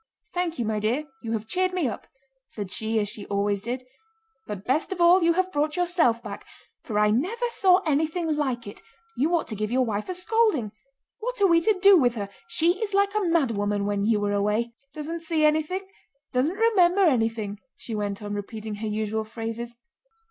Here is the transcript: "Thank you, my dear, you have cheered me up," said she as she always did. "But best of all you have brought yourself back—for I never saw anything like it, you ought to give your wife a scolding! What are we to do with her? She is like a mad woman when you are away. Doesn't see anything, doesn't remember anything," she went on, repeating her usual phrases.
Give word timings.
"Thank 0.33 0.57
you, 0.57 0.65
my 0.65 0.79
dear, 0.79 1.07
you 1.21 1.33
have 1.33 1.45
cheered 1.47 1.73
me 1.73 1.87
up," 1.87 2.07
said 2.47 2.71
she 2.71 2.99
as 2.99 3.07
she 3.07 3.27
always 3.27 3.61
did. 3.61 3.83
"But 4.47 4.65
best 4.65 4.91
of 4.91 4.99
all 4.99 5.21
you 5.21 5.33
have 5.33 5.51
brought 5.51 5.75
yourself 5.75 6.23
back—for 6.23 6.97
I 6.97 7.11
never 7.11 7.45
saw 7.49 7.83
anything 7.85 8.35
like 8.35 8.65
it, 8.65 8.81
you 9.15 9.31
ought 9.35 9.47
to 9.49 9.55
give 9.55 9.71
your 9.71 9.85
wife 9.85 10.09
a 10.09 10.15
scolding! 10.15 10.71
What 11.19 11.39
are 11.39 11.45
we 11.45 11.61
to 11.61 11.77
do 11.79 11.99
with 11.99 12.15
her? 12.15 12.29
She 12.47 12.81
is 12.83 12.95
like 12.95 13.13
a 13.13 13.21
mad 13.21 13.51
woman 13.51 13.85
when 13.85 14.03
you 14.03 14.25
are 14.25 14.33
away. 14.33 14.73
Doesn't 14.91 15.19
see 15.21 15.45
anything, 15.45 15.87
doesn't 16.33 16.55
remember 16.57 17.01
anything," 17.03 17.59
she 17.77 17.93
went 17.93 18.23
on, 18.23 18.33
repeating 18.33 18.73
her 18.81 18.87
usual 18.87 19.23
phrases. 19.23 19.75